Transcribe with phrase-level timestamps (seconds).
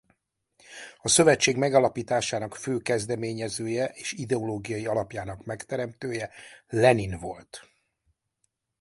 [0.97, 6.29] A szövetség megalapításának fő kezdeményezője és ideológiai alapjának megteremtője
[6.67, 7.69] Lenin volt.